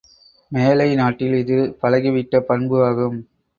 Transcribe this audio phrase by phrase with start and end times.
[0.51, 3.19] மேலை நாட்டில் இது பழகிவிட்ட பண்பு ஆகும்.